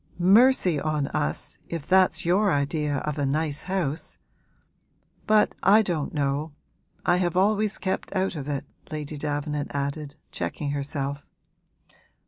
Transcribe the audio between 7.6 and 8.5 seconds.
kept out of